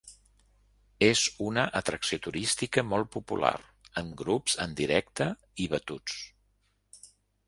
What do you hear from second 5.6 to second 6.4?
i batuts.